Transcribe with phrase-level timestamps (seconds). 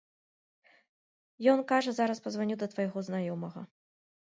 [1.55, 3.61] Ён кажа, зараз пазваню да твайго знаёмага.